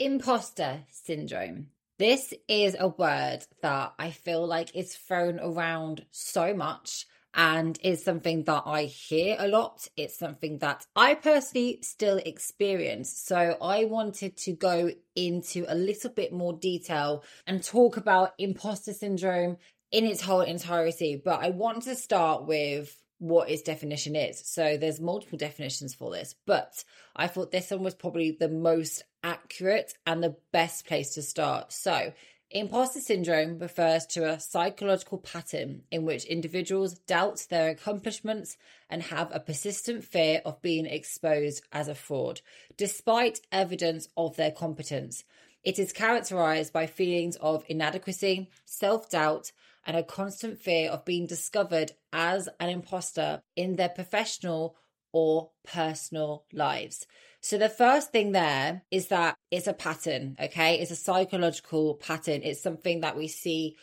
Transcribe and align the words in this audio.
Imposter 0.00 0.84
syndrome. 0.90 1.66
This 1.98 2.32
is 2.48 2.74
a 2.80 2.88
word 2.88 3.40
that 3.60 3.92
I 3.98 4.12
feel 4.12 4.46
like 4.46 4.74
is 4.74 4.96
thrown 4.96 5.38
around 5.38 6.06
so 6.10 6.54
much 6.54 7.04
and 7.34 7.78
is 7.84 8.02
something 8.02 8.44
that 8.44 8.62
I 8.64 8.84
hear 8.84 9.36
a 9.38 9.46
lot. 9.46 9.86
It's 9.98 10.18
something 10.18 10.56
that 10.60 10.86
I 10.96 11.16
personally 11.16 11.80
still 11.82 12.16
experience. 12.16 13.12
So 13.12 13.58
I 13.60 13.84
wanted 13.84 14.38
to 14.38 14.54
go 14.54 14.90
into 15.14 15.66
a 15.68 15.74
little 15.74 16.10
bit 16.10 16.32
more 16.32 16.54
detail 16.54 17.22
and 17.46 17.62
talk 17.62 17.98
about 17.98 18.32
imposter 18.38 18.94
syndrome 18.94 19.58
in 19.92 20.06
its 20.06 20.22
whole 20.22 20.40
entirety. 20.40 21.20
But 21.22 21.44
I 21.44 21.50
want 21.50 21.82
to 21.82 21.94
start 21.94 22.46
with 22.46 22.96
what 23.20 23.50
its 23.50 23.62
definition 23.62 24.16
is. 24.16 24.42
So 24.44 24.76
there's 24.76 24.98
multiple 24.98 25.38
definitions 25.38 25.94
for 25.94 26.10
this, 26.10 26.34
but 26.46 26.82
I 27.14 27.28
thought 27.28 27.52
this 27.52 27.70
one 27.70 27.82
was 27.82 27.94
probably 27.94 28.32
the 28.32 28.48
most 28.48 29.04
accurate 29.22 29.94
and 30.06 30.22
the 30.22 30.36
best 30.52 30.86
place 30.86 31.14
to 31.14 31.22
start. 31.22 31.70
So, 31.70 32.12
imposter 32.50 33.00
syndrome 33.00 33.58
refers 33.58 34.06
to 34.06 34.28
a 34.28 34.40
psychological 34.40 35.18
pattern 35.18 35.82
in 35.90 36.06
which 36.06 36.24
individuals 36.24 36.94
doubt 36.94 37.46
their 37.50 37.68
accomplishments 37.68 38.56
and 38.88 39.02
have 39.02 39.30
a 39.32 39.38
persistent 39.38 40.02
fear 40.02 40.40
of 40.46 40.62
being 40.62 40.86
exposed 40.86 41.62
as 41.72 41.88
a 41.88 41.94
fraud, 41.94 42.40
despite 42.78 43.40
evidence 43.52 44.08
of 44.16 44.36
their 44.36 44.50
competence. 44.50 45.24
It 45.62 45.78
is 45.78 45.92
characterized 45.92 46.72
by 46.72 46.86
feelings 46.86 47.36
of 47.36 47.64
inadequacy, 47.68 48.50
self 48.64 49.10
doubt, 49.10 49.52
and 49.86 49.96
a 49.96 50.02
constant 50.02 50.58
fear 50.58 50.90
of 50.90 51.04
being 51.04 51.26
discovered 51.26 51.92
as 52.12 52.48
an 52.58 52.68
imposter 52.68 53.42
in 53.56 53.76
their 53.76 53.88
professional 53.88 54.76
or 55.12 55.50
personal 55.64 56.44
lives. 56.52 57.06
So 57.40 57.58
the 57.58 57.68
first 57.68 58.12
thing 58.12 58.32
there 58.32 58.82
is 58.90 59.08
that 59.08 59.36
it's 59.50 59.66
a 59.66 59.72
pattern, 59.72 60.36
okay? 60.40 60.78
It's 60.78 60.90
a 60.90 60.96
psychological 60.96 61.94
pattern. 61.94 62.42
It's 62.44 62.62
something 62.62 63.00
that 63.00 63.16
we 63.16 63.28
see 63.28 63.76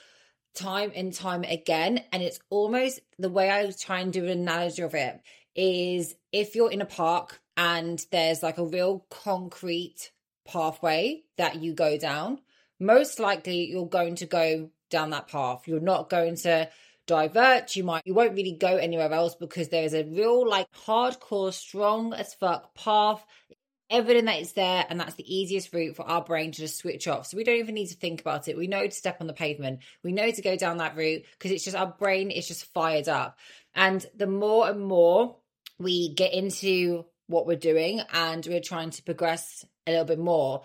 time 0.53 0.91
and 0.95 1.13
time 1.13 1.43
again. 1.43 2.03
And 2.11 2.23
it's 2.23 2.39
almost 2.49 2.99
the 3.17 3.29
way 3.29 3.51
I 3.51 3.69
try 3.71 3.99
and 3.99 4.13
do 4.13 4.25
an 4.25 4.31
analogy 4.31 4.83
of 4.83 4.95
it 4.95 5.19
is 5.55 6.15
if 6.31 6.55
you're 6.55 6.71
in 6.71 6.81
a 6.81 6.85
park 6.85 7.41
and 7.55 8.03
there's 8.11 8.43
like 8.43 8.59
a 8.59 8.65
real 8.65 9.05
concrete 9.09 10.11
pathway 10.47 11.23
that 11.37 11.61
you 11.61 11.73
go 11.73 11.97
down, 11.97 12.39
most 12.79 13.19
likely 13.19 13.65
you're 13.65 13.87
going 13.87 14.15
to 14.15 14.25
go 14.25 14.69
down 14.89 15.11
that 15.11 15.27
path. 15.27 15.67
You're 15.67 15.79
not 15.79 16.09
going 16.09 16.35
to 16.37 16.69
divert. 17.05 17.75
You 17.75 17.83
might, 17.83 18.03
you 18.05 18.13
won't 18.13 18.35
really 18.35 18.53
go 18.53 18.77
anywhere 18.77 19.11
else 19.11 19.35
because 19.35 19.69
there 19.69 19.83
is 19.83 19.93
a 19.93 20.03
real, 20.03 20.47
like, 20.47 20.71
hardcore, 20.85 21.53
strong 21.53 22.13
as 22.13 22.33
fuck 22.33 22.73
path. 22.75 23.25
Evident 23.89 24.25
that 24.25 24.41
it's 24.41 24.51
there, 24.51 24.85
and 24.89 24.99
that's 24.99 25.15
the 25.15 25.33
easiest 25.33 25.73
route 25.73 25.95
for 25.95 26.03
our 26.03 26.21
brain 26.21 26.51
to 26.51 26.57
just 26.57 26.77
switch 26.77 27.07
off. 27.07 27.27
So 27.27 27.37
we 27.37 27.45
don't 27.45 27.55
even 27.55 27.75
need 27.75 27.87
to 27.87 27.95
think 27.95 28.19
about 28.19 28.49
it. 28.49 28.57
We 28.57 28.67
know 28.67 28.85
to 28.85 28.91
step 28.91 29.21
on 29.21 29.27
the 29.27 29.33
pavement. 29.33 29.79
We 30.03 30.11
know 30.11 30.29
to 30.29 30.41
go 30.41 30.57
down 30.57 30.77
that 30.77 30.97
route 30.97 31.23
because 31.31 31.51
it's 31.51 31.63
just 31.63 31.77
our 31.77 31.95
brain 31.97 32.29
is 32.29 32.49
just 32.49 32.65
fired 32.73 33.07
up. 33.07 33.39
And 33.73 34.05
the 34.13 34.27
more 34.27 34.69
and 34.69 34.81
more 34.81 35.37
we 35.79 36.13
get 36.13 36.33
into 36.33 37.05
what 37.27 37.47
we're 37.47 37.55
doing 37.55 38.01
and 38.11 38.45
we're 38.45 38.59
trying 38.59 38.89
to 38.89 39.03
progress 39.03 39.65
a 39.87 39.91
little 39.91 40.05
bit 40.05 40.19
more, 40.19 40.63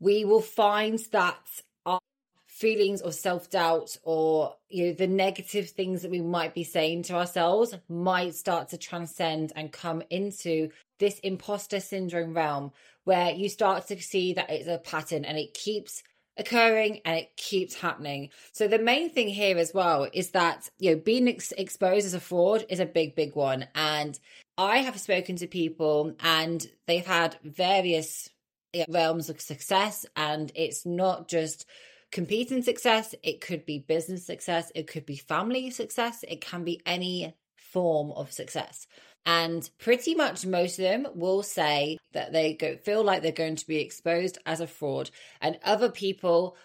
we 0.00 0.24
will 0.24 0.40
find 0.40 0.98
that 1.12 1.38
our 1.86 2.00
feelings 2.46 3.00
of 3.00 3.14
self-doubt 3.14 3.96
or 4.02 4.54
you 4.68 4.86
know 4.86 4.92
the 4.92 5.06
negative 5.06 5.70
things 5.70 6.02
that 6.02 6.10
we 6.10 6.20
might 6.20 6.54
be 6.54 6.64
saying 6.64 7.02
to 7.02 7.14
ourselves 7.14 7.74
might 7.88 8.34
start 8.34 8.68
to 8.68 8.78
transcend 8.78 9.52
and 9.56 9.72
come 9.72 10.02
into 10.10 10.68
this 10.98 11.18
imposter 11.20 11.80
syndrome 11.80 12.34
realm 12.34 12.70
where 13.04 13.30
you 13.30 13.48
start 13.48 13.86
to 13.86 14.00
see 14.00 14.32
that 14.32 14.50
it's 14.50 14.68
a 14.68 14.78
pattern 14.78 15.24
and 15.24 15.36
it 15.36 15.52
keeps 15.52 16.02
occurring 16.36 17.00
and 17.04 17.18
it 17.18 17.36
keeps 17.36 17.74
happening. 17.74 18.30
So 18.52 18.66
the 18.66 18.78
main 18.78 19.10
thing 19.10 19.28
here 19.28 19.56
as 19.56 19.72
well 19.72 20.08
is 20.12 20.30
that 20.30 20.68
you 20.78 20.90
know 20.90 20.96
being 20.96 21.28
ex- 21.28 21.52
exposed 21.52 22.06
as 22.06 22.14
a 22.14 22.20
fraud 22.20 22.66
is 22.68 22.80
a 22.80 22.86
big 22.86 23.14
big 23.14 23.34
one 23.34 23.66
and 23.74 24.18
I 24.56 24.78
have 24.78 24.98
spoken 25.00 25.36
to 25.36 25.46
people 25.46 26.14
and 26.20 26.64
they've 26.86 27.06
had 27.06 27.36
various 27.42 28.28
realms 28.88 29.30
of 29.30 29.40
success 29.40 30.06
and 30.16 30.50
it's 30.54 30.84
not 30.84 31.28
just 31.28 31.66
competing 32.12 32.62
success, 32.62 33.14
it 33.22 33.40
could 33.40 33.66
be 33.66 33.78
business 33.78 34.24
success, 34.24 34.70
it 34.74 34.86
could 34.86 35.04
be 35.04 35.16
family 35.16 35.70
success, 35.70 36.24
it 36.26 36.40
can 36.40 36.64
be 36.64 36.80
any 36.86 37.34
form 37.56 38.12
of 38.12 38.32
success. 38.32 38.86
And 39.26 39.68
pretty 39.78 40.14
much 40.14 40.46
most 40.46 40.78
of 40.78 40.84
them 40.84 41.06
will 41.14 41.42
say 41.42 41.98
that 42.12 42.32
they 42.32 42.54
go, 42.54 42.76
feel 42.76 43.02
like 43.02 43.22
they're 43.22 43.32
going 43.32 43.56
to 43.56 43.66
be 43.66 43.78
exposed 43.78 44.38
as 44.46 44.60
a 44.60 44.66
fraud, 44.66 45.10
and 45.40 45.58
other 45.64 45.90
people 45.90 46.56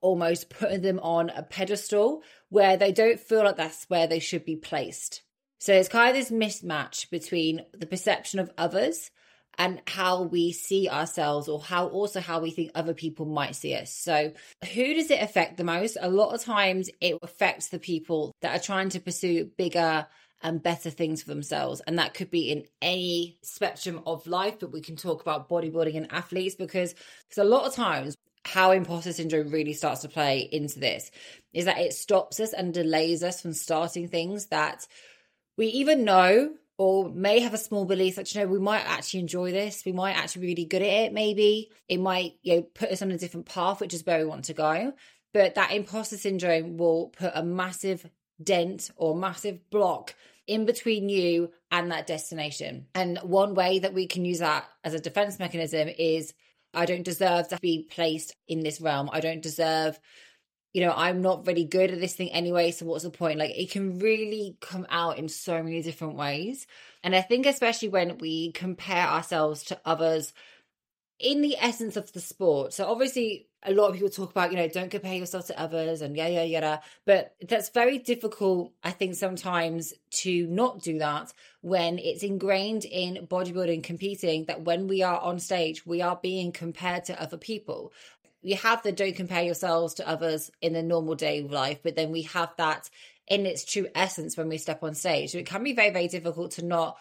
almost 0.00 0.50
put 0.50 0.82
them 0.82 0.98
on 1.00 1.30
a 1.30 1.42
pedestal 1.42 2.22
where 2.48 2.76
they 2.76 2.92
don't 2.92 3.20
feel 3.20 3.44
like 3.44 3.56
that's 3.56 3.84
where 3.88 4.06
they 4.06 4.18
should 4.18 4.44
be 4.44 4.56
placed. 4.56 5.22
So 5.58 5.72
it's 5.72 5.88
kind 5.88 6.10
of 6.10 6.16
this 6.16 6.30
mismatch 6.30 7.08
between 7.08 7.64
the 7.72 7.86
perception 7.86 8.40
of 8.40 8.50
others 8.58 9.10
and 9.58 9.80
how 9.86 10.22
we 10.22 10.52
see 10.52 10.88
ourselves 10.88 11.48
or 11.48 11.60
how 11.60 11.88
also 11.88 12.20
how 12.20 12.40
we 12.40 12.50
think 12.50 12.70
other 12.74 12.94
people 12.94 13.26
might 13.26 13.54
see 13.54 13.74
us. 13.74 13.92
So, 13.92 14.32
who 14.72 14.94
does 14.94 15.10
it 15.10 15.22
affect 15.22 15.56
the 15.56 15.64
most? 15.64 15.96
A 16.00 16.08
lot 16.08 16.34
of 16.34 16.42
times 16.42 16.90
it 17.00 17.18
affects 17.22 17.68
the 17.68 17.78
people 17.78 18.32
that 18.40 18.58
are 18.58 18.62
trying 18.62 18.88
to 18.90 19.00
pursue 19.00 19.50
bigger 19.56 20.06
and 20.42 20.62
better 20.62 20.90
things 20.90 21.22
for 21.22 21.28
themselves. 21.28 21.80
And 21.86 21.98
that 21.98 22.14
could 22.14 22.30
be 22.30 22.50
in 22.50 22.64
any 22.80 23.38
spectrum 23.42 24.02
of 24.06 24.26
life, 24.26 24.58
but 24.58 24.72
we 24.72 24.80
can 24.80 24.96
talk 24.96 25.22
about 25.22 25.48
bodybuilding 25.48 25.96
and 25.96 26.12
athletes 26.12 26.54
because 26.54 26.94
because 27.28 27.38
a 27.38 27.48
lot 27.48 27.66
of 27.66 27.74
times 27.74 28.16
how 28.44 28.72
imposter 28.72 29.12
syndrome 29.12 29.50
really 29.50 29.72
starts 29.72 30.02
to 30.02 30.08
play 30.08 30.40
into 30.40 30.80
this 30.80 31.10
is 31.52 31.66
that 31.66 31.78
it 31.78 31.92
stops 31.92 32.40
us 32.40 32.52
and 32.52 32.74
delays 32.74 33.22
us 33.22 33.40
from 33.40 33.52
starting 33.52 34.08
things 34.08 34.46
that 34.46 34.86
we 35.56 35.66
even 35.68 36.04
know 36.04 36.52
or 36.82 37.08
may 37.10 37.38
have 37.38 37.54
a 37.54 37.58
small 37.58 37.84
belief 37.84 38.16
that 38.16 38.34
you 38.34 38.40
know 38.40 38.48
we 38.48 38.58
might 38.58 38.84
actually 38.84 39.20
enjoy 39.20 39.52
this. 39.52 39.84
We 39.86 39.92
might 39.92 40.16
actually 40.16 40.42
be 40.42 40.48
really 40.48 40.64
good 40.64 40.82
at 40.82 40.88
it 40.88 41.12
maybe. 41.12 41.70
It 41.88 42.00
might 42.00 42.32
you 42.42 42.56
know 42.56 42.62
put 42.62 42.90
us 42.90 43.02
on 43.02 43.12
a 43.12 43.18
different 43.18 43.46
path 43.46 43.80
which 43.80 43.94
is 43.94 44.04
where 44.04 44.18
we 44.18 44.24
want 44.24 44.46
to 44.46 44.52
go. 44.52 44.92
But 45.32 45.54
that 45.54 45.70
imposter 45.70 46.16
syndrome 46.16 46.76
will 46.78 47.10
put 47.10 47.30
a 47.36 47.44
massive 47.44 48.04
dent 48.42 48.90
or 48.96 49.14
massive 49.14 49.70
block 49.70 50.16
in 50.48 50.66
between 50.66 51.08
you 51.08 51.52
and 51.70 51.92
that 51.92 52.08
destination. 52.08 52.86
And 52.96 53.16
one 53.18 53.54
way 53.54 53.78
that 53.78 53.94
we 53.94 54.08
can 54.08 54.24
use 54.24 54.40
that 54.40 54.64
as 54.82 54.92
a 54.92 54.98
defense 54.98 55.38
mechanism 55.38 55.88
is 55.88 56.34
i 56.74 56.84
don't 56.84 57.04
deserve 57.04 57.46
to 57.48 57.58
be 57.60 57.86
placed 57.88 58.34
in 58.48 58.64
this 58.64 58.80
realm. 58.80 59.08
I 59.12 59.20
don't 59.20 59.40
deserve 59.40 60.00
you 60.72 60.80
know, 60.80 60.92
I'm 60.96 61.20
not 61.20 61.46
really 61.46 61.64
good 61.64 61.90
at 61.90 62.00
this 62.00 62.14
thing 62.14 62.30
anyway, 62.30 62.70
so 62.70 62.86
what's 62.86 63.04
the 63.04 63.10
point? 63.10 63.38
Like, 63.38 63.56
it 63.56 63.70
can 63.70 63.98
really 63.98 64.56
come 64.60 64.86
out 64.88 65.18
in 65.18 65.28
so 65.28 65.62
many 65.62 65.82
different 65.82 66.14
ways. 66.14 66.66
And 67.02 67.14
I 67.14 67.20
think, 67.20 67.46
especially 67.46 67.88
when 67.88 68.18
we 68.18 68.52
compare 68.52 69.06
ourselves 69.06 69.64
to 69.64 69.80
others 69.84 70.32
in 71.18 71.42
the 71.42 71.56
essence 71.60 71.96
of 71.96 72.12
the 72.12 72.20
sport. 72.20 72.72
So, 72.72 72.86
obviously, 72.86 73.48
a 73.64 73.72
lot 73.72 73.88
of 73.88 73.94
people 73.94 74.08
talk 74.08 74.30
about, 74.30 74.50
you 74.50 74.56
know, 74.56 74.66
don't 74.66 74.90
compare 74.90 75.14
yourself 75.14 75.46
to 75.46 75.60
others 75.60 76.00
and 76.00 76.16
yeah, 76.16 76.26
yeah, 76.26 76.42
yeah. 76.42 76.78
But 77.04 77.34
that's 77.48 77.68
very 77.68 77.98
difficult, 77.98 78.72
I 78.82 78.90
think, 78.90 79.14
sometimes 79.14 79.92
to 80.22 80.46
not 80.48 80.82
do 80.82 80.98
that 80.98 81.32
when 81.60 81.98
it's 81.98 82.22
ingrained 82.22 82.84
in 82.84 83.26
bodybuilding 83.26 83.84
competing 83.84 84.46
that 84.46 84.62
when 84.62 84.88
we 84.88 85.02
are 85.02 85.20
on 85.20 85.38
stage, 85.38 85.86
we 85.86 86.00
are 86.00 86.18
being 86.20 86.50
compared 86.50 87.04
to 87.04 87.22
other 87.22 87.36
people 87.36 87.92
you 88.42 88.56
have 88.56 88.82
the 88.82 88.92
don't 88.92 89.16
compare 89.16 89.42
yourselves 89.42 89.94
to 89.94 90.08
others 90.08 90.50
in 90.60 90.72
the 90.72 90.82
normal 90.82 91.14
day 91.14 91.40
of 91.40 91.52
life, 91.52 91.78
but 91.82 91.96
then 91.96 92.10
we 92.10 92.22
have 92.22 92.50
that 92.58 92.90
in 93.28 93.46
its 93.46 93.64
true 93.64 93.86
essence 93.94 94.36
when 94.36 94.48
we 94.48 94.58
step 94.58 94.82
on 94.82 94.94
stage. 94.94 95.30
So 95.30 95.38
it 95.38 95.46
can 95.46 95.62
be 95.62 95.72
very, 95.72 95.90
very 95.90 96.08
difficult 96.08 96.52
to 96.52 96.64
not 96.64 96.98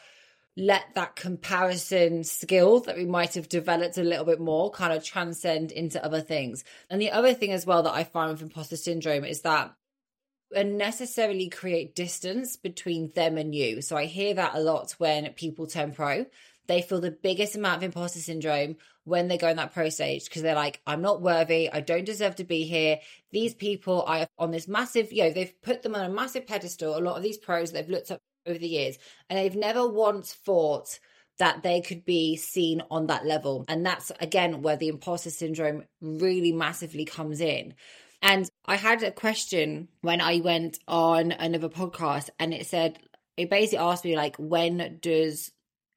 let 0.56 0.84
that 0.96 1.16
comparison 1.16 2.24
skill 2.24 2.82
that 2.82 2.98
we 2.98 3.06
might 3.06 3.34
have 3.36 3.50
developed 3.50 3.98
a 3.98 4.04
little 4.04 4.26
bit 4.26 4.40
more 4.40 4.70
kind 4.70 4.94
of 4.94 5.04
transcend 5.04 5.72
into 5.72 6.04
other 6.04 6.22
things. 6.22 6.64
And 6.90 7.02
the 7.02 7.12
other 7.12 7.34
thing 7.34 7.52
as 7.52 7.66
well 7.66 7.84
that 7.84 7.94
I 7.94 8.04
find 8.04 8.32
with 8.32 8.42
imposter 8.42 8.78
syndrome 8.78 9.24
is 9.24 9.42
that 9.42 9.74
unnecessarily 10.54 11.50
create 11.50 11.96
distance 11.96 12.58
between 12.58 13.12
them 13.16 13.38
and 13.38 13.56
you. 13.56 13.82
So 13.82 13.96
I 13.96 14.06
hear 14.06 14.34
that 14.34 14.56
a 14.56 14.60
lot 14.60 14.92
when 14.98 15.32
people 15.34 15.68
turn 15.68 15.94
pro. 15.94 16.26
They 16.72 16.82
feel 16.82 17.02
the 17.02 17.12
biggest 17.12 17.58
amount 17.58 17.76
of 17.76 17.84
imposter 17.84 18.20
syndrome 18.20 18.78
when 19.04 19.28
they 19.28 19.38
go 19.38 19.50
in 19.50 19.58
that 19.58 19.74
pro 19.74 19.90
stage 19.90 20.24
because 20.24 20.42
they're 20.42 20.56
like, 20.56 20.80
I'm 20.88 21.02
not 21.02 21.22
worthy. 21.22 21.70
I 21.70 21.82
don't 21.82 22.06
deserve 22.06 22.38
to 22.38 22.46
be 22.46 22.64
here. 22.64 23.00
These 23.34 23.56
people 23.56 24.04
are 24.04 24.26
on 24.40 24.52
this 24.52 24.70
massive, 24.70 25.12
you 25.12 25.24
know, 25.24 25.32
they've 25.32 25.62
put 25.62 25.82
them 25.82 25.96
on 25.96 26.06
a 26.06 26.14
massive 26.14 26.48
pedestal. 26.48 26.98
A 26.98 27.00
lot 27.00 27.18
of 27.18 27.24
these 27.24 27.38
pros 27.38 27.74
they've 27.74 27.90
looked 27.90 28.10
up 28.10 28.22
over 28.46 28.58
the 28.58 28.70
years 28.70 28.98
and 29.30 29.38
they've 29.38 29.54
never 29.54 29.86
once 29.86 30.32
thought 30.32 30.98
that 31.40 31.62
they 31.62 31.82
could 31.82 32.06
be 32.06 32.38
seen 32.38 32.82
on 32.90 33.08
that 33.08 33.26
level. 33.26 33.66
And 33.68 33.86
that's 33.86 34.14
again 34.22 34.62
where 34.62 34.78
the 34.78 34.88
imposter 34.88 35.30
syndrome 35.30 35.84
really 36.00 36.54
massively 36.54 37.04
comes 37.04 37.42
in. 37.42 37.74
And 38.22 38.50
I 38.66 38.78
had 38.78 39.04
a 39.04 39.12
question 39.12 39.90
when 40.00 40.22
I 40.22 40.40
went 40.40 40.80
on 40.88 41.34
another 41.34 41.68
podcast 41.68 42.30
and 42.40 42.54
it 42.54 42.66
said, 42.66 42.98
it 43.36 43.50
basically 43.50 43.80
asked 43.80 44.06
me, 44.06 44.16
like, 44.16 44.38
when 44.38 45.00
does 45.02 45.52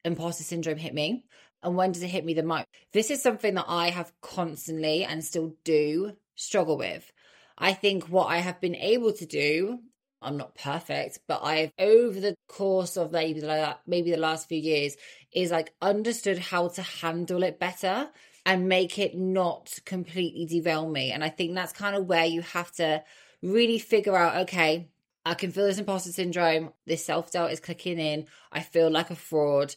imposter 0.05 0.43
syndrome 0.43 0.77
hit 0.77 0.93
me? 0.93 1.25
and 1.65 1.75
when 1.75 1.91
does 1.91 2.03
it 2.03 2.09
hit 2.09 2.23
me 2.23 2.35
the 2.35 2.43
most? 2.43 2.67
This 2.93 3.09
is 3.09 3.21
something 3.21 3.55
that 3.55 3.65
I 3.67 3.89
have 3.89 4.13
constantly 4.21 5.03
and 5.03 5.23
still 5.23 5.55
do 5.63 6.13
struggle 6.35 6.77
with. 6.77 7.11
I 7.57 7.73
think 7.73 8.05
what 8.05 8.27
I 8.27 8.37
have 8.37 8.61
been 8.61 8.75
able 8.75 9.13
to 9.13 9.25
do, 9.25 9.79
I'm 10.21 10.37
not 10.37 10.55
perfect, 10.55 11.19
but 11.27 11.43
I've 11.43 11.71
over 11.79 12.19
the 12.19 12.35
course 12.47 12.97
of 12.97 13.11
maybe 13.11 13.39
the, 13.39 13.77
maybe 13.87 14.11
the 14.11 14.17
last 14.17 14.47
few 14.47 14.59
years 14.59 14.95
is 15.33 15.51
like 15.51 15.73
understood 15.81 16.37
how 16.37 16.67
to 16.69 16.83
handle 16.83 17.41
it 17.41 17.59
better 17.59 18.09
and 18.45 18.69
make 18.69 18.99
it 18.99 19.17
not 19.17 19.73
completely 19.85 20.45
derail 20.45 20.87
me. 20.87 21.11
And 21.11 21.23
I 21.23 21.29
think 21.29 21.55
that's 21.55 21.73
kind 21.73 21.95
of 21.95 22.05
where 22.05 22.25
you 22.25 22.41
have 22.41 22.71
to 22.73 23.03
really 23.41 23.79
figure 23.79 24.15
out 24.15 24.43
okay, 24.43 24.89
I 25.25 25.33
can 25.33 25.51
feel 25.51 25.65
this 25.65 25.79
imposter 25.79 26.11
syndrome. 26.11 26.73
This 26.85 27.03
self 27.03 27.31
doubt 27.31 27.51
is 27.51 27.59
clicking 27.59 27.97
in. 27.97 28.27
I 28.51 28.59
feel 28.59 28.91
like 28.91 29.09
a 29.09 29.15
fraud. 29.15 29.75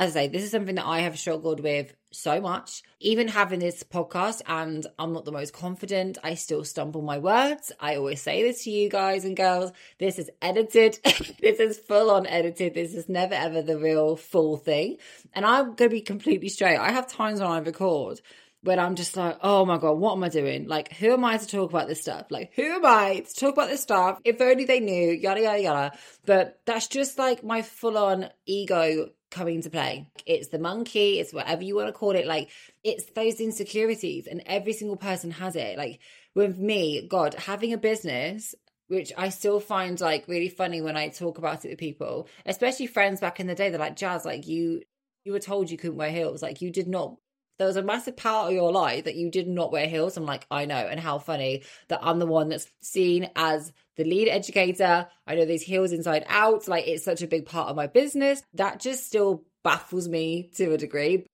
As 0.00 0.16
I 0.16 0.26
say, 0.26 0.28
this 0.28 0.44
is 0.44 0.52
something 0.52 0.76
that 0.76 0.86
I 0.86 1.00
have 1.00 1.18
struggled 1.18 1.58
with 1.58 1.92
so 2.12 2.40
much. 2.40 2.84
Even 3.00 3.26
having 3.26 3.58
this 3.58 3.82
podcast, 3.82 4.42
and 4.46 4.86
I'm 4.96 5.12
not 5.12 5.24
the 5.24 5.32
most 5.32 5.52
confident, 5.52 6.18
I 6.22 6.34
still 6.34 6.62
stumble 6.62 7.02
my 7.02 7.18
words. 7.18 7.72
I 7.80 7.96
always 7.96 8.22
say 8.22 8.44
this 8.44 8.62
to 8.62 8.70
you 8.70 8.88
guys 8.88 9.24
and 9.24 9.36
girls 9.36 9.72
this 9.98 10.20
is 10.20 10.30
edited. 10.40 11.00
this 11.40 11.58
is 11.58 11.80
full 11.80 12.12
on 12.12 12.28
edited. 12.28 12.74
This 12.74 12.94
is 12.94 13.08
never 13.08 13.34
ever 13.34 13.60
the 13.60 13.76
real 13.76 14.14
full 14.14 14.56
thing. 14.56 14.98
And 15.32 15.44
I'm 15.44 15.74
going 15.74 15.90
to 15.90 15.96
be 15.96 16.00
completely 16.00 16.48
straight. 16.48 16.78
I 16.78 16.92
have 16.92 17.08
times 17.08 17.40
when 17.40 17.50
I 17.50 17.58
record 17.58 18.20
when 18.62 18.78
I'm 18.78 18.96
just 18.96 19.16
like, 19.16 19.38
oh 19.42 19.64
my 19.64 19.78
God, 19.78 19.98
what 19.98 20.14
am 20.14 20.24
I 20.24 20.28
doing? 20.28 20.66
Like, 20.66 20.92
who 20.92 21.12
am 21.12 21.24
I 21.24 21.36
to 21.36 21.46
talk 21.46 21.70
about 21.70 21.86
this 21.86 22.00
stuff? 22.00 22.26
Like, 22.30 22.52
who 22.54 22.64
am 22.64 22.84
I 22.84 23.20
to 23.20 23.34
talk 23.34 23.54
about 23.54 23.68
this 23.68 23.82
stuff? 23.82 24.20
If 24.24 24.40
only 24.40 24.64
they 24.64 24.80
knew, 24.80 25.10
yada, 25.12 25.42
yada, 25.42 25.62
yada. 25.62 25.98
But 26.26 26.60
that's 26.66 26.88
just 26.88 27.18
like 27.18 27.44
my 27.44 27.62
full 27.62 27.96
on 27.96 28.30
ego 28.46 29.10
coming 29.30 29.62
to 29.62 29.70
play. 29.70 30.08
It's 30.26 30.48
the 30.48 30.58
monkey, 30.58 31.20
it's 31.20 31.32
whatever 31.32 31.62
you 31.62 31.76
want 31.76 31.88
to 31.88 31.92
call 31.92 32.12
it. 32.12 32.26
Like, 32.26 32.50
it's 32.82 33.04
those 33.10 33.40
insecurities, 33.40 34.26
and 34.26 34.42
every 34.46 34.72
single 34.72 34.96
person 34.96 35.30
has 35.32 35.56
it. 35.56 35.78
Like, 35.78 36.00
with 36.34 36.58
me, 36.58 37.06
God, 37.06 37.34
having 37.34 37.72
a 37.72 37.78
business 37.78 38.54
which 38.88 39.12
I 39.18 39.28
still 39.28 39.60
find 39.60 40.00
like 40.00 40.26
really 40.28 40.48
funny 40.48 40.80
when 40.80 40.96
I 40.96 41.08
talk 41.08 41.36
about 41.36 41.64
it 41.66 41.68
with 41.68 41.78
people, 41.78 42.26
especially 42.46 42.86
friends 42.86 43.20
back 43.20 43.38
in 43.38 43.46
the 43.46 43.54
day. 43.54 43.68
They're 43.68 43.78
like, 43.78 43.96
Jazz, 43.96 44.24
like 44.24 44.46
you, 44.48 44.80
you 45.24 45.32
were 45.32 45.40
told 45.40 45.70
you 45.70 45.76
couldn't 45.76 45.98
wear 45.98 46.10
heels. 46.10 46.42
Like 46.42 46.62
you 46.62 46.70
did 46.70 46.88
not 46.88 47.16
there 47.58 47.66
was 47.66 47.76
a 47.76 47.82
massive 47.82 48.16
part 48.16 48.48
of 48.48 48.54
your 48.54 48.72
life 48.72 49.04
that 49.04 49.16
you 49.16 49.30
did 49.30 49.48
not 49.48 49.72
wear 49.72 49.88
heels. 49.88 50.16
I'm 50.16 50.24
like, 50.24 50.46
I 50.50 50.64
know. 50.64 50.76
And 50.76 50.98
how 50.98 51.18
funny 51.18 51.64
that 51.88 52.00
I'm 52.02 52.20
the 52.20 52.26
one 52.26 52.48
that's 52.48 52.70
seen 52.80 53.30
as 53.34 53.72
the 53.98 54.04
lead 54.04 54.28
educator. 54.28 55.06
I 55.26 55.34
know 55.34 55.44
these 55.44 55.62
heels 55.62 55.92
inside 55.92 56.24
out. 56.28 56.66
Like, 56.68 56.86
it's 56.86 57.04
such 57.04 57.20
a 57.20 57.26
big 57.26 57.44
part 57.44 57.68
of 57.68 57.76
my 57.76 57.88
business. 57.88 58.42
That 58.54 58.80
just 58.80 59.06
still 59.06 59.44
baffles 59.62 60.08
me 60.08 60.50
to 60.54 60.72
a 60.72 60.78
degree. 60.78 61.26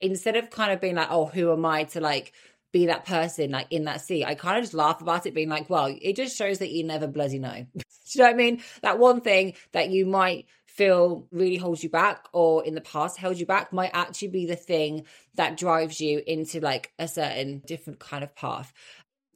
Instead 0.00 0.36
of 0.36 0.50
kind 0.50 0.72
of 0.72 0.80
being 0.80 0.96
like, 0.96 1.08
oh, 1.10 1.26
who 1.26 1.52
am 1.52 1.64
I 1.64 1.84
to 1.84 2.00
like 2.00 2.32
be 2.72 2.86
that 2.86 3.06
person 3.06 3.50
like 3.50 3.66
in 3.70 3.84
that 3.84 4.02
seat. 4.02 4.24
I 4.26 4.34
kind 4.34 4.58
of 4.58 4.64
just 4.64 4.74
laugh 4.74 5.00
about 5.00 5.26
it 5.26 5.34
being 5.34 5.48
like, 5.48 5.70
well, 5.70 5.94
it 6.00 6.16
just 6.16 6.36
shows 6.36 6.58
that 6.58 6.70
you 6.70 6.84
never 6.84 7.06
bloody 7.06 7.38
know. 7.38 7.66
Do 7.74 7.82
you 8.12 8.20
know 8.20 8.24
what 8.24 8.34
I 8.34 8.36
mean? 8.36 8.62
That 8.82 8.98
one 8.98 9.20
thing 9.22 9.54
that 9.72 9.90
you 9.90 10.06
might 10.06 10.46
feel 10.66 11.26
really 11.32 11.56
holds 11.56 11.82
you 11.82 11.88
back 11.88 12.28
or 12.32 12.64
in 12.64 12.74
the 12.74 12.80
past 12.80 13.18
held 13.18 13.38
you 13.38 13.46
back 13.46 13.72
might 13.72 13.90
actually 13.92 14.28
be 14.28 14.46
the 14.46 14.56
thing 14.56 15.04
that 15.34 15.56
drives 15.56 16.00
you 16.00 16.22
into 16.26 16.60
like 16.60 16.92
a 16.98 17.08
certain 17.08 17.62
different 17.66 17.98
kind 17.98 18.22
of 18.22 18.34
path. 18.36 18.72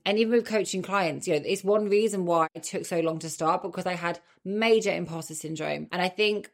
And 0.04 0.18
even 0.18 0.32
with 0.32 0.46
coaching 0.46 0.82
clients, 0.82 1.28
you 1.28 1.34
know, 1.34 1.42
it's 1.44 1.62
one 1.62 1.88
reason 1.88 2.26
why 2.26 2.48
it 2.54 2.64
took 2.64 2.84
so 2.84 3.00
long 3.00 3.20
to 3.20 3.30
start 3.30 3.62
because 3.62 3.86
I 3.86 3.94
had 3.94 4.18
major 4.44 4.92
imposter 4.92 5.34
syndrome. 5.34 5.86
And 5.92 6.02
I 6.02 6.08
think 6.08 6.50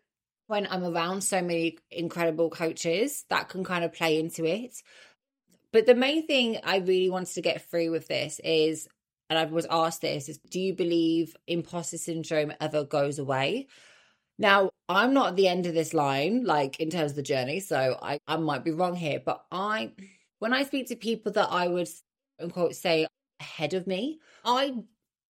when 0.48 0.66
I'm 0.70 0.84
around 0.84 1.22
so 1.22 1.40
many 1.40 1.78
incredible 1.90 2.50
coaches, 2.50 3.24
that 3.30 3.48
can 3.48 3.64
kind 3.64 3.84
of 3.84 3.92
play 3.92 4.18
into 4.18 4.44
it. 4.44 4.82
But 5.72 5.86
the 5.86 5.94
main 5.94 6.26
thing 6.26 6.58
I 6.64 6.78
really 6.78 7.10
wanted 7.10 7.34
to 7.34 7.42
get 7.42 7.68
through 7.70 7.90
with 7.90 8.08
this 8.08 8.40
is, 8.42 8.88
and 9.30 9.38
I 9.38 9.44
was 9.44 9.66
asked 9.70 10.00
this, 10.00 10.28
is 10.28 10.38
do 10.38 10.60
you 10.60 10.74
believe 10.74 11.36
imposter 11.46 11.98
syndrome 11.98 12.52
ever 12.60 12.84
goes 12.84 13.18
away? 13.18 13.68
Now, 14.38 14.70
I'm 14.88 15.12
not 15.12 15.30
at 15.30 15.36
the 15.36 15.48
end 15.48 15.66
of 15.66 15.74
this 15.74 15.92
line, 15.92 16.44
like 16.44 16.80
in 16.80 16.90
terms 16.90 17.12
of 17.12 17.16
the 17.16 17.22
journey, 17.22 17.60
so 17.60 17.98
I, 18.00 18.18
I 18.26 18.36
might 18.36 18.64
be 18.64 18.70
wrong 18.70 18.94
here, 18.94 19.20
but 19.24 19.44
I, 19.50 19.92
when 20.38 20.54
I 20.54 20.62
speak 20.62 20.88
to 20.88 20.96
people 20.96 21.32
that 21.32 21.48
I 21.50 21.68
would, 21.68 21.88
unquote, 22.40 22.74
say 22.74 23.06
ahead 23.40 23.74
of 23.74 23.86
me, 23.86 24.20
I 24.44 24.84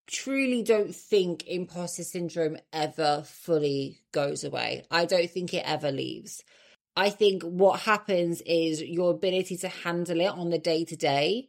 truly 0.06 0.62
don't 0.62 0.94
think 0.94 1.46
imposter 1.46 2.02
syndrome 2.02 2.56
ever 2.72 3.22
fully 3.26 4.00
goes 4.12 4.44
away. 4.44 4.84
I 4.90 5.04
don't 5.04 5.30
think 5.30 5.52
it 5.52 5.64
ever 5.66 5.92
leaves. 5.92 6.42
I 6.96 7.10
think 7.10 7.42
what 7.42 7.80
happens 7.80 8.40
is 8.42 8.82
your 8.82 9.12
ability 9.12 9.56
to 9.58 9.68
handle 9.68 10.20
it 10.20 10.28
on 10.28 10.50
the 10.50 10.58
day 10.58 10.84
to 10.84 10.96
day 10.96 11.48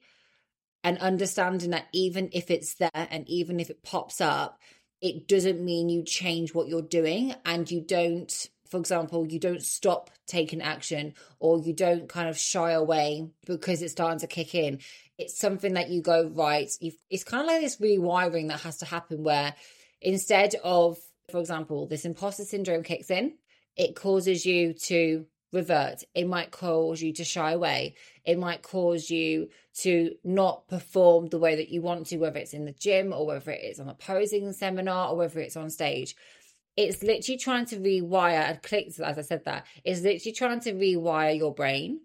and 0.84 0.98
understanding 1.00 1.72
that 1.72 1.88
even 1.92 2.30
if 2.34 2.52
it's 2.52 2.76
there 2.76 2.90
and 2.94 3.28
even 3.28 3.60
if 3.60 3.70
it 3.70 3.84
pops 3.84 4.22
up, 4.22 4.60
it 5.02 5.28
doesn't 5.28 5.64
mean 5.64 5.90
you 5.90 6.04
change 6.04 6.54
what 6.54 6.68
you're 6.68 6.82
doing 6.82 7.34
and 7.46 7.72
you 7.72 7.82
don't 7.82 8.50
for 8.70 8.78
example, 8.78 9.26
you 9.28 9.40
don't 9.40 9.64
stop 9.64 10.12
taking 10.28 10.62
action 10.62 11.14
or 11.40 11.60
you 11.60 11.74
don't 11.74 12.08
kind 12.08 12.30
of 12.30 12.38
shy 12.38 12.72
away 12.72 13.30
because 13.46 13.82
it's 13.82 13.94
starting 13.94 14.20
to 14.20 14.28
kick 14.28 14.54
in. 14.54 14.80
It's 15.18 15.38
something 15.38 15.74
that 15.74 15.90
you 15.90 16.02
go, 16.02 16.28
right, 16.28 16.70
it's 17.10 17.24
kind 17.24 17.42
of 17.42 17.48
like 17.48 17.62
this 17.62 17.78
rewiring 17.78 18.50
that 18.50 18.62
has 18.62 18.78
to 18.78 18.86
happen 18.86 19.24
where 19.24 19.56
instead 20.02 20.56
of, 20.64 20.98
for 21.30 21.40
example, 21.40 21.88
this 21.88 22.06
imposter 22.06 22.46
syndrome 22.46 22.84
kicks 22.84 23.10
in, 23.10 23.34
it 23.76 23.96
causes 23.96 24.46
you 24.46 24.74
to 24.86 25.26
revert. 25.52 26.04
It 26.14 26.28
might 26.28 26.52
cause 26.52 27.02
you 27.02 27.12
to 27.14 27.24
shy 27.24 27.52
away. 27.52 27.96
It 28.24 28.38
might 28.38 28.62
cause 28.62 29.10
you 29.10 29.50
to 29.80 30.16
not 30.24 30.68
perform 30.68 31.28
the 31.28 31.40
way 31.40 31.56
that 31.56 31.70
you 31.70 31.82
want 31.82 32.08
to, 32.08 32.18
whether 32.18 32.38
it's 32.38 32.54
in 32.54 32.66
the 32.66 32.72
gym 32.72 33.14
or 33.14 33.26
whether 33.26 33.52
it's 33.52 33.80
on 33.80 33.90
a 33.90 33.96
posing 33.96 34.54
seminar 34.54 35.10
or 35.10 35.18
whether 35.18 35.40
it's 35.40 35.58
on 35.58 35.70
stage. 35.70 36.16
It's 36.80 37.04
literally 37.04 37.38
trying 37.38 37.66
to 37.66 37.76
rewire 37.76 38.50
and 38.50 38.64
click, 38.64 38.88
as 38.88 39.18
I 39.18 39.22
said 39.22 39.44
that, 39.44 39.66
it's 39.84 40.00
literally 40.00 40.32
trying 40.32 40.62
to 40.62 40.72
rewire 40.72 41.38
your 41.38 41.54
brain 41.54 42.00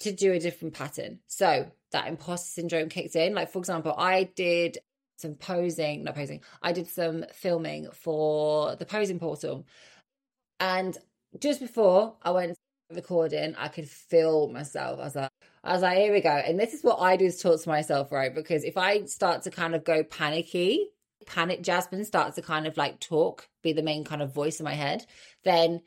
to 0.00 0.12
do 0.12 0.32
a 0.32 0.38
different 0.38 0.72
pattern. 0.72 1.18
So 1.26 1.70
that 1.92 2.08
imposter 2.08 2.48
syndrome 2.48 2.88
kicks 2.88 3.16
in. 3.16 3.34
Like, 3.34 3.50
for 3.50 3.58
example, 3.58 3.94
I 3.98 4.30
did 4.34 4.78
some 5.18 5.34
posing, 5.34 6.04
not 6.04 6.14
posing, 6.14 6.40
I 6.62 6.72
did 6.72 6.88
some 6.88 7.26
filming 7.34 7.88
for 7.92 8.76
the 8.76 8.86
posing 8.86 9.18
portal. 9.18 9.66
And 10.58 10.96
just 11.38 11.60
before 11.60 12.14
I 12.22 12.30
went 12.30 12.56
recording, 12.90 13.54
I 13.56 13.68
could 13.68 13.88
feel 13.88 14.48
myself. 14.48 15.00
I 15.00 15.04
was 15.04 15.16
like, 15.16 15.30
I 15.62 15.72
was 15.74 15.82
like, 15.82 15.98
here 15.98 16.14
we 16.14 16.22
go. 16.22 16.30
And 16.30 16.58
this 16.58 16.72
is 16.72 16.82
what 16.82 16.98
I 16.98 17.18
do 17.18 17.30
to 17.30 17.38
talk 17.38 17.60
to 17.62 17.68
myself, 17.68 18.10
right? 18.10 18.34
Because 18.34 18.64
if 18.64 18.78
I 18.78 19.04
start 19.04 19.42
to 19.42 19.50
kind 19.50 19.74
of 19.74 19.84
go 19.84 20.02
panicky, 20.02 20.88
panic 21.26 21.62
Jasmine 21.62 22.04
starts 22.04 22.36
to 22.36 22.42
kind 22.42 22.66
of 22.66 22.76
like 22.76 23.00
talk, 23.00 23.48
be 23.62 23.72
the 23.72 23.82
main 23.82 24.04
kind 24.04 24.22
of 24.22 24.34
voice 24.34 24.60
in 24.60 24.64
my 24.64 24.74
head, 24.74 25.06
then 25.44 25.82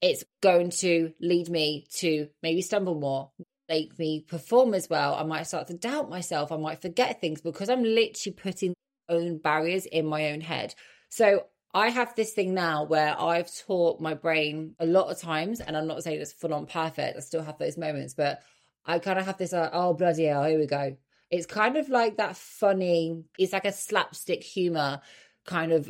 it's 0.00 0.24
going 0.42 0.70
to 0.70 1.12
lead 1.20 1.48
me 1.48 1.86
to 1.98 2.28
maybe 2.42 2.62
stumble 2.62 2.98
more, 2.98 3.30
make 3.68 3.98
me 3.98 4.24
perform 4.26 4.74
as 4.74 4.88
well. 4.88 5.14
I 5.14 5.22
might 5.24 5.46
start 5.46 5.66
to 5.68 5.74
doubt 5.74 6.08
myself. 6.08 6.50
I 6.50 6.56
might 6.56 6.82
forget 6.82 7.20
things 7.20 7.40
because 7.40 7.68
I'm 7.68 7.82
literally 7.82 8.34
putting 8.34 8.74
own 9.08 9.38
barriers 9.38 9.86
in 9.86 10.06
my 10.06 10.30
own 10.30 10.40
head. 10.40 10.74
So 11.08 11.44
I 11.74 11.90
have 11.90 12.14
this 12.14 12.32
thing 12.32 12.54
now 12.54 12.84
where 12.84 13.20
I've 13.20 13.50
taught 13.66 14.00
my 14.00 14.14
brain 14.14 14.74
a 14.78 14.86
lot 14.86 15.08
of 15.10 15.20
times, 15.20 15.60
and 15.60 15.76
I'm 15.76 15.86
not 15.86 16.02
saying 16.02 16.20
it's 16.20 16.32
full 16.32 16.54
on 16.54 16.66
perfect. 16.66 17.16
I 17.16 17.20
still 17.20 17.42
have 17.42 17.58
those 17.58 17.76
moments, 17.76 18.14
but 18.14 18.42
I 18.86 18.98
kind 18.98 19.18
of 19.18 19.26
have 19.26 19.38
this, 19.38 19.52
uh, 19.52 19.70
oh, 19.72 19.94
bloody 19.94 20.24
hell, 20.24 20.44
here 20.44 20.58
we 20.58 20.66
go. 20.66 20.96
It's 21.30 21.46
kind 21.46 21.76
of 21.76 21.88
like 21.88 22.16
that 22.16 22.36
funny, 22.36 23.24
it's 23.38 23.52
like 23.52 23.64
a 23.64 23.72
slapstick 23.72 24.42
humor 24.42 25.00
kind 25.46 25.72
of 25.72 25.88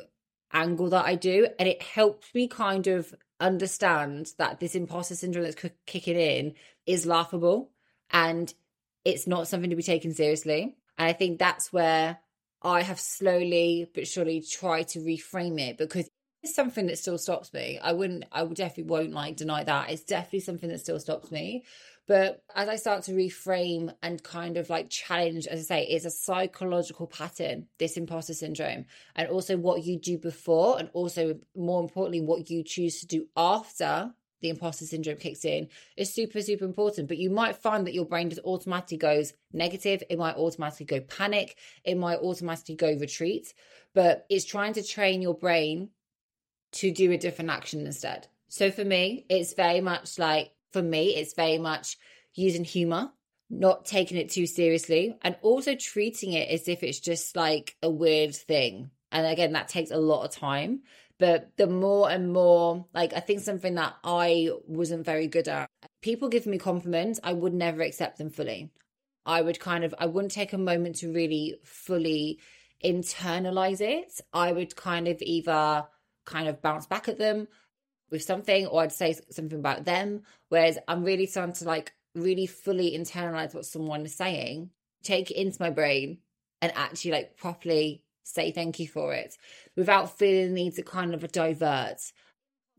angle 0.53 0.91
that 0.91 1.07
I 1.07 1.15
do. 1.15 1.49
And 1.59 1.69
it 1.69 1.83
helps 1.83 2.35
me 2.35 2.49
kind 2.49 2.87
of 2.87 3.15
understand 3.39 4.33
that 4.39 4.61
this 4.61 4.75
imposter 4.75 5.15
syndrome 5.15 5.45
that's 5.45 5.65
kicking 5.87 6.17
in 6.17 6.55
is 6.87 7.07
laughable 7.07 7.71
and 8.11 8.53
it's 9.05 9.27
not 9.27 9.49
something 9.49 9.71
to 9.71 9.77
be 9.77 9.83
taken 9.83 10.13
seriously. 10.13 10.77
And 10.99 11.09
I 11.09 11.13
think 11.15 11.39
that's 11.39 11.73
where 11.73 12.19
I 12.63 12.83
have 12.83 13.01
slowly 13.01 13.91
but 13.95 14.07
surely 14.07 14.43
tried 14.43 14.89
to 14.89 14.99
reframe 14.99 15.59
it 15.59 15.79
because 15.79 16.09
it's 16.43 16.55
something 16.55 16.87
that 16.87 16.99
still 16.99 17.19
stops 17.19 17.53
me. 17.53 17.79
I 17.83 17.93
wouldn't, 17.93 18.25
I 18.33 18.45
definitely 18.45 18.85
won't 18.85 19.13
like 19.13 19.37
deny 19.37 19.65
that. 19.65 19.91
It's 19.91 20.03
definitely 20.03 20.41
something 20.41 20.69
that 20.69 20.81
still 20.81 21.01
stops 21.01 21.31
me. 21.31 21.65
But 22.07 22.43
as 22.55 22.69
I 22.69 22.77
start 22.77 23.05
to 23.05 23.13
reframe 23.13 23.95
and 24.03 24.23
kind 24.23 24.57
of 24.57 24.69
like 24.69 24.91
challenge, 24.91 25.47
as 25.47 25.61
I 25.61 25.63
say, 25.63 25.87
it's 25.87 26.05
a 26.05 26.11
psychological 26.11 27.07
pattern, 27.07 27.67
this 27.79 27.97
imposter 27.97 28.35
syndrome, 28.35 28.87
and 29.15 29.29
also 29.29 29.57
what 29.57 29.85
you 29.85 29.99
do 29.99 30.19
before, 30.19 30.79
and 30.79 30.91
also 30.93 31.39
more 31.55 31.81
importantly, 31.81 32.21
what 32.21 32.51
you 32.51 32.65
choose 32.65 33.01
to 33.01 33.07
do 33.07 33.27
after 33.37 34.13
the 34.41 34.49
imposter 34.49 34.87
syndrome 34.87 35.19
kicks 35.19 35.45
in 35.45 35.69
is 35.97 36.13
super, 36.13 36.41
super 36.41 36.65
important. 36.65 37.09
But 37.09 37.19
you 37.19 37.31
might 37.31 37.57
find 37.57 37.87
that 37.87 37.95
your 37.95 38.07
brain 38.07 38.31
just 38.31 38.43
automatically 38.45 38.97
goes 38.97 39.35
negative. 39.53 40.03
It 40.09 40.19
might 40.19 40.37
automatically 40.37 40.87
go 40.87 41.01
panic. 41.01 41.57
It 41.85 41.97
might 41.97 42.19
automatically 42.19 42.75
go 42.77 42.97
retreat. 42.99 43.53
But 43.95 44.27
it's 44.29 44.45
trying 44.45 44.73
to 44.75 44.83
train 44.83 45.23
your 45.23 45.35
brain 45.35 45.91
to 46.73 46.91
do 46.91 47.13
a 47.13 47.19
different 47.19 47.51
action 47.51 47.87
instead. 47.87 48.29
So 48.49 48.71
for 48.71 48.85
me, 48.85 49.27
it's 49.29 49.55
very 49.55 49.81
much 49.81 50.19
like 50.19 50.53
For 50.73 50.83
me, 50.83 51.17
it's 51.17 51.35
very 51.35 51.59
much 51.59 51.97
using 52.35 52.65
humor, 52.65 53.13
not 53.49 53.85
taking 53.85 54.17
it 54.17 54.31
too 54.31 54.47
seriously, 54.47 55.17
and 55.23 55.37
also 55.43 55.75
treating 55.75 56.33
it 56.33 56.49
as 56.49 56.69
if 56.69 56.83
it's 56.83 57.01
just 57.01 57.37
like 57.37 57.77
a 57.83 57.91
weird 57.91 58.35
thing. 58.35 58.91
And 59.13 59.27
again, 59.27 59.53
that 59.53 59.69
takes 59.69 59.91
a 59.91 59.97
lot 59.97 60.25
of 60.25 60.31
time. 60.31 60.83
But 61.19 61.51
the 61.57 61.67
more 61.67 62.11
and 62.11 62.33
more, 62.33 62.87
like, 62.95 63.13
I 63.13 63.21
think 63.21 63.41
something 63.41 63.75
that 63.75 63.95
I 64.03 64.51
wasn't 64.67 65.05
very 65.05 65.27
good 65.27 65.49
at, 65.49 65.69
people 66.01 66.31
give 66.31 66.47
me 66.47 66.57
compliments, 66.57 67.21
I 67.23 67.35
would 67.35 67.53
never 67.53 67.83
accept 67.83 68.17
them 68.17 68.31
fully. 68.31 68.71
I 69.27 69.43
would 69.43 69.61
kind 69.61 69.85
of, 69.85 69.95
I 69.99 70.07
wouldn't 70.07 70.33
take 70.33 70.55
a 70.55 70.59
moment 70.59 70.97
to 70.97 71.13
really 71.13 71.57
fully 71.63 72.39
internalize 72.83 73.83
it. 73.83 74.21
I 74.33 74.53
would 74.53 74.75
kind 74.77 75.09
of 75.09 75.21
either 75.21 75.85
kind 76.25 76.49
of 76.49 76.63
bounce 76.63 76.87
back 76.87 77.09
at 77.09 77.19
them 77.19 77.49
with 78.11 78.23
something 78.23 78.67
or 78.67 78.83
I'd 78.83 78.93
say 78.93 79.17
something 79.31 79.59
about 79.59 79.85
them. 79.85 80.23
Whereas 80.49 80.79
I'm 80.89 81.05
really 81.05 81.27
starting 81.27 81.55
to 81.55 81.65
like 81.65 81.93
really 82.15 82.47
fully 82.47 82.97
internalize 82.99 83.55
what 83.55 83.67
someone 83.67 84.05
is 84.05 84.15
saying, 84.15 84.71
take 85.03 85.31
it 85.31 85.41
into 85.41 85.63
my 85.63 85.71
brain 85.71 86.19
and 86.61 86.73
actually 86.75 87.13
like 87.13 87.37
properly 87.37 88.03
say 88.23 88.53
thank 88.53 88.79
you 88.79 88.87
for 88.87 89.15
it 89.15 89.37
without 89.77 90.19
feeling 90.19 90.55
the 90.55 90.63
need 90.65 90.75
to 90.75 90.83
kind 90.83 91.15
of 91.15 91.33
divert. 91.33 92.13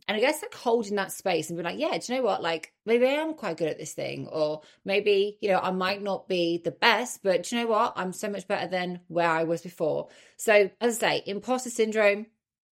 And 0.08 0.18
I 0.18 0.20
guess 0.20 0.42
like 0.42 0.54
holding 0.54 0.96
that 0.96 1.12
space 1.12 1.50
and 1.50 1.58
be 1.58 1.64
like, 1.64 1.80
yeah, 1.80 1.98
do 1.98 2.12
you 2.12 2.20
know 2.20 2.26
what? 2.26 2.42
Like 2.42 2.74
maybe 2.86 3.06
I 3.06 3.12
am 3.12 3.34
quite 3.34 3.58
good 3.58 3.70
at 3.70 3.78
this 3.78 3.94
thing, 3.94 4.28
or 4.28 4.62
maybe, 4.84 5.38
you 5.42 5.50
know, 5.50 5.60
I 5.60 5.72
might 5.72 6.02
not 6.02 6.28
be 6.28 6.60
the 6.64 6.72
best, 6.72 7.22
but 7.24 7.44
do 7.44 7.56
you 7.56 7.62
know 7.62 7.70
what? 7.70 7.94
I'm 7.96 8.12
so 8.12 8.30
much 8.30 8.48
better 8.48 8.68
than 8.68 9.02
where 9.08 9.30
I 9.30 9.44
was 9.44 9.62
before. 9.62 10.10
So 10.38 10.70
as 10.82 10.98
I 10.98 11.00
say, 11.00 11.24
imposter 11.28 11.70
syndrome, 11.70 12.26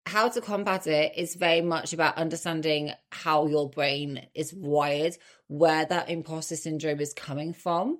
how 0.09 0.27
to 0.29 0.41
combat 0.41 0.87
it 0.87 1.13
is 1.15 1.35
very 1.35 1.61
much 1.61 1.93
about 1.93 2.17
understanding 2.17 2.91
how 3.11 3.45
your 3.45 3.69
brain 3.69 4.25
is 4.33 4.53
wired, 4.53 5.15
where 5.47 5.85
that 5.85 6.09
imposter 6.09 6.55
syndrome 6.55 6.99
is 6.99 7.13
coming 7.13 7.53
from, 7.53 7.99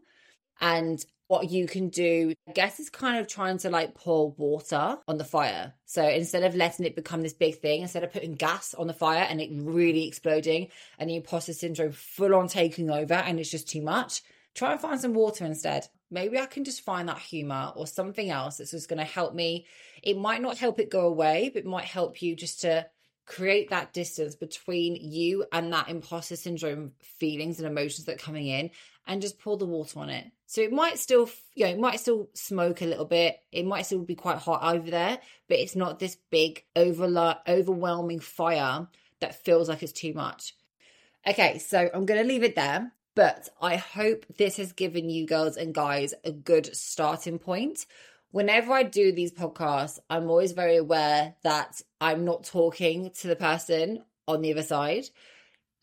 and 0.60 1.06
what 1.28 1.52
you 1.52 1.68
can 1.68 1.90
do, 1.90 2.34
I 2.48 2.54
guess, 2.54 2.80
is 2.80 2.90
kind 2.90 3.20
of 3.20 3.28
trying 3.28 3.60
to 3.60 3.70
like 3.70 3.94
pour 3.94 4.32
water 4.32 4.98
on 5.08 5.20
the 5.20 5.24
fire. 5.24 5.74
So 5.86 6.04
instead 6.04 6.44
of 6.44 6.56
letting 6.56 6.88
it 6.88 6.96
become 6.96 7.22
this 7.22 7.34
big 7.34 7.60
thing, 7.60 7.84
instead 7.84 8.04
of 8.04 8.12
putting 8.12 8.34
gas 8.34 8.74
on 8.74 8.88
the 8.88 8.94
fire 8.94 9.28
and 9.30 9.40
it 9.40 9.52
really 9.54 10.08
exploding 10.08 10.70
and 10.98 11.08
the 11.08 11.16
imposter 11.16 11.54
syndrome 11.54 11.92
full 11.92 12.34
on 12.34 12.48
taking 12.48 12.90
over 12.90 13.14
and 13.14 13.40
it's 13.40 13.52
just 13.52 13.70
too 13.70 13.84
much, 13.84 14.24
try 14.56 14.72
and 14.72 14.82
find 14.82 15.00
some 15.00 15.14
water 15.14 15.46
instead. 15.46 15.88
Maybe 16.12 16.40
I 16.40 16.46
can 16.46 16.64
just 16.64 16.82
find 16.82 17.08
that 17.08 17.20
humor 17.20 17.72
or 17.76 17.86
something 17.88 18.30
else 18.30 18.58
that's 18.58 18.72
just 18.72 18.90
going 18.90 19.00
to 19.00 19.06
help 19.06 19.34
me. 19.34 19.66
It 20.02 20.18
might 20.18 20.42
not 20.42 20.58
help 20.58 20.80
it 20.80 20.90
go 20.90 21.08
away, 21.08 21.50
but 21.54 21.62
it 21.62 21.66
might 21.66 21.86
help 21.86 22.22
you 22.22 22.36
just 22.36 22.62
to 22.62 22.88
create 23.26 23.70
that 23.70 23.94
distance 23.94 24.34
between 24.34 24.96
you 24.96 25.46
and 25.52 25.72
that 25.72 25.88
imposter 25.88 26.36
syndrome 26.36 26.94
feelings 27.00 27.60
and 27.60 27.68
emotions 27.68 28.06
that 28.06 28.16
are 28.16 28.26
coming 28.26 28.48
in 28.48 28.72
and 29.06 29.22
just 29.22 29.40
pour 29.40 29.56
the 29.56 29.66
water 29.66 30.00
on 30.00 30.10
it. 30.10 30.26
So 30.48 30.62
it 30.62 30.72
might 30.72 30.98
still, 30.98 31.30
you 31.54 31.66
know, 31.66 31.72
it 31.72 31.80
might 31.80 32.00
still 32.00 32.30
smoke 32.34 32.82
a 32.82 32.86
little 32.86 33.06
bit. 33.06 33.38
It 33.52 33.68
might 33.68 33.86
still 33.86 34.00
be 34.00 34.16
quite 34.16 34.40
hot 34.40 34.76
over 34.76 34.90
there, 34.90 35.20
but 35.48 35.60
it's 35.60 35.76
not 35.76 36.00
this 36.00 36.18
big, 36.32 36.64
over 36.76 37.38
overwhelming 37.48 38.20
fire 38.20 38.88
that 39.20 39.44
feels 39.44 39.70
like 39.70 39.84
it's 39.84 39.92
too 39.92 40.14
much. 40.14 40.56
Okay, 41.28 41.60
so 41.60 41.90
I'm 41.94 42.06
going 42.08 42.22
to 42.22 42.28
leave 42.28 42.44
it 42.44 42.56
there. 42.56 42.92
But 43.20 43.50
I 43.62 43.76
hope 43.76 44.26
this 44.38 44.56
has 44.56 44.72
given 44.72 45.10
you 45.10 45.28
girls 45.28 45.58
and 45.58 45.74
guys 45.74 46.14
a 46.24 46.32
good 46.32 46.74
starting 46.74 47.38
point. 47.38 47.86
Whenever 48.32 48.72
I 48.72 48.84
do 48.84 49.12
these 49.12 49.34
podcasts, 49.34 50.00
I'm 50.10 50.30
always 50.30 50.54
very 50.54 50.78
aware 50.78 51.36
that 51.44 51.82
I'm 52.00 52.24
not 52.24 52.46
talking 52.46 53.12
to 53.20 53.28
the 53.28 53.36
person 53.36 54.06
on 54.26 54.42
the 54.42 54.54
other 54.54 54.64
side 54.64 55.10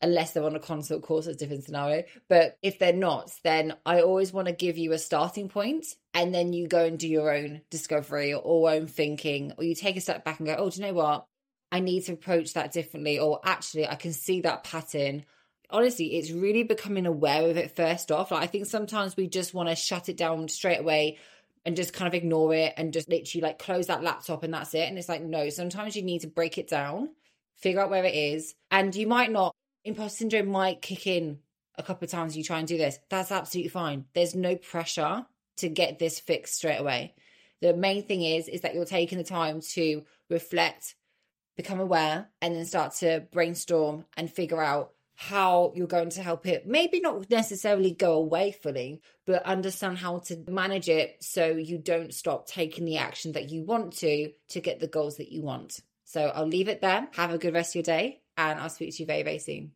unless 0.00 0.32
they're 0.32 0.44
on 0.44 0.56
a 0.56 0.60
consult 0.60 1.02
course, 1.02 1.26
it's 1.26 1.36
a 1.36 1.38
different 1.38 1.64
scenario. 1.64 2.04
But 2.26 2.56
if 2.62 2.78
they're 2.78 2.94
not, 2.94 3.30
then 3.44 3.76
I 3.84 4.00
always 4.00 4.32
want 4.32 4.48
to 4.48 4.54
give 4.54 4.78
you 4.78 4.92
a 4.92 4.98
starting 4.98 5.50
point 5.50 5.84
and 6.14 6.34
then 6.34 6.54
you 6.54 6.66
go 6.68 6.86
and 6.86 6.98
do 6.98 7.06
your 7.06 7.30
own 7.30 7.60
discovery 7.68 8.32
or 8.32 8.70
own 8.70 8.86
thinking, 8.86 9.52
or 9.58 9.64
you 9.64 9.74
take 9.74 9.98
a 9.98 10.00
step 10.00 10.24
back 10.24 10.38
and 10.38 10.48
go, 10.48 10.54
oh, 10.56 10.70
do 10.70 10.80
you 10.80 10.86
know 10.86 10.94
what? 10.94 11.26
I 11.70 11.80
need 11.80 12.06
to 12.06 12.14
approach 12.14 12.54
that 12.54 12.72
differently, 12.72 13.18
or 13.18 13.40
actually, 13.44 13.86
I 13.86 13.96
can 13.96 14.14
see 14.14 14.40
that 14.40 14.64
pattern 14.64 15.26
honestly, 15.70 16.16
it's 16.16 16.30
really 16.30 16.62
becoming 16.62 17.06
aware 17.06 17.48
of 17.48 17.56
it 17.56 17.74
first 17.74 18.12
off. 18.12 18.30
Like, 18.30 18.42
I 18.42 18.46
think 18.46 18.66
sometimes 18.66 19.16
we 19.16 19.28
just 19.28 19.54
want 19.54 19.68
to 19.68 19.76
shut 19.76 20.08
it 20.08 20.16
down 20.16 20.48
straight 20.48 20.80
away 20.80 21.18
and 21.64 21.76
just 21.76 21.92
kind 21.92 22.06
of 22.06 22.14
ignore 22.14 22.54
it 22.54 22.74
and 22.76 22.92
just 22.92 23.08
literally 23.08 23.42
like 23.42 23.58
close 23.58 23.88
that 23.88 24.02
laptop 24.02 24.42
and 24.42 24.54
that's 24.54 24.74
it. 24.74 24.88
And 24.88 24.98
it's 24.98 25.08
like, 25.08 25.22
no, 25.22 25.48
sometimes 25.48 25.96
you 25.96 26.02
need 26.02 26.20
to 26.20 26.28
break 26.28 26.58
it 26.58 26.68
down, 26.68 27.10
figure 27.56 27.80
out 27.80 27.90
where 27.90 28.04
it 28.04 28.14
is. 28.14 28.54
And 28.70 28.94
you 28.94 29.06
might 29.06 29.32
not, 29.32 29.54
imposter 29.84 30.18
syndrome 30.18 30.48
might 30.48 30.82
kick 30.82 31.06
in 31.06 31.40
a 31.76 31.82
couple 31.82 32.04
of 32.04 32.10
times 32.10 32.36
you 32.36 32.44
try 32.44 32.58
and 32.58 32.68
do 32.68 32.78
this. 32.78 32.98
That's 33.10 33.32
absolutely 33.32 33.70
fine. 33.70 34.04
There's 34.14 34.34
no 34.34 34.56
pressure 34.56 35.26
to 35.58 35.68
get 35.68 35.98
this 35.98 36.20
fixed 36.20 36.54
straight 36.54 36.78
away. 36.78 37.14
The 37.60 37.74
main 37.74 38.02
thing 38.02 38.22
is, 38.22 38.48
is 38.48 38.60
that 38.60 38.74
you're 38.74 38.84
taking 38.84 39.18
the 39.18 39.24
time 39.24 39.60
to 39.72 40.04
reflect, 40.28 40.94
become 41.56 41.80
aware, 41.80 42.28
and 42.40 42.54
then 42.54 42.64
start 42.66 42.94
to 42.96 43.26
brainstorm 43.32 44.04
and 44.16 44.30
figure 44.30 44.62
out 44.62 44.92
how 45.16 45.72
you're 45.74 45.86
going 45.86 46.10
to 46.10 46.22
help 46.22 46.46
it. 46.46 46.66
Maybe 46.66 47.00
not 47.00 47.28
necessarily 47.30 47.90
go 47.90 48.14
away 48.14 48.52
fully 48.52 49.00
but 49.26 49.42
understand 49.44 49.98
how 49.98 50.18
to 50.18 50.44
manage 50.48 50.88
it 50.88 51.16
so 51.20 51.46
you 51.48 51.78
don't 51.78 52.14
stop 52.14 52.46
taking 52.46 52.84
the 52.84 52.98
action 52.98 53.32
that 53.32 53.50
you 53.50 53.64
want 53.64 53.92
to 53.98 54.30
to 54.48 54.60
get 54.60 54.78
the 54.78 54.86
goals 54.86 55.16
that 55.16 55.32
you 55.32 55.42
want. 55.42 55.80
So 56.04 56.26
i'll 56.34 56.46
leave 56.46 56.68
it 56.68 56.80
there. 56.80 57.08
Have 57.14 57.32
a 57.32 57.38
good 57.38 57.54
rest 57.54 57.72
of 57.72 57.76
your 57.76 57.82
day 57.82 58.20
and 58.36 58.60
i'll 58.60 58.68
speak 58.68 58.94
to 58.94 59.02
you 59.02 59.06
very 59.06 59.22
very 59.22 59.38
soon 59.38 59.72